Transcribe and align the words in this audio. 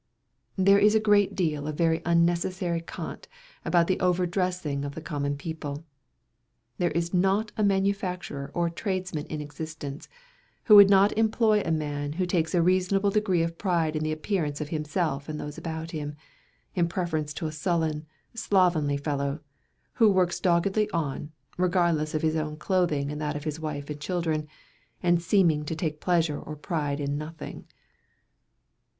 There 0.57 0.79
is 0.79 0.95
a 0.95 0.99
great 0.99 1.35
deal 1.35 1.67
of 1.67 1.77
very 1.77 2.01
unnecessary 2.07 2.81
cant 2.81 3.27
about 3.63 3.85
the 3.85 3.99
over 3.99 4.25
dressing 4.25 4.83
of 4.83 4.95
the 4.95 5.01
common 5.01 5.37
people. 5.37 5.85
There 6.79 6.89
is 6.89 7.13
not 7.13 7.51
a 7.55 7.63
manufacturer 7.63 8.49
or 8.55 8.71
tradesman 8.71 9.27
in 9.27 9.41
existence, 9.41 10.09
who 10.63 10.75
would 10.75 10.89
not 10.89 11.15
employ 11.15 11.61
a 11.61 11.69
man 11.69 12.13
who 12.13 12.25
takes 12.25 12.55
a 12.55 12.63
reasonable 12.63 13.11
degree 13.11 13.43
of 13.43 13.59
pride 13.59 13.95
in 13.95 14.01
the 14.01 14.11
appearance 14.11 14.59
of 14.59 14.69
himself 14.69 15.29
and 15.29 15.39
those 15.39 15.59
about 15.59 15.91
him, 15.91 16.15
in 16.73 16.87
preference 16.87 17.31
to 17.35 17.45
a 17.45 17.51
sullen, 17.51 18.07
slovenly 18.33 18.97
fellow, 18.97 19.39
who 19.93 20.09
works 20.09 20.39
doggedly 20.39 20.89
on, 20.89 21.31
regardless 21.57 22.15
of 22.15 22.23
his 22.23 22.35
own 22.35 22.57
clothing 22.57 23.11
and 23.11 23.21
that 23.21 23.35
of 23.35 23.43
his 23.43 23.59
wife 23.59 23.87
and 23.87 24.01
children, 24.01 24.47
and 25.03 25.21
seeming 25.21 25.63
to 25.63 25.75
take 25.75 26.01
pleasure 26.01 26.39
or 26.41 26.55
pride 26.55 26.99
in 26.99 27.19
nothing. 27.19 27.65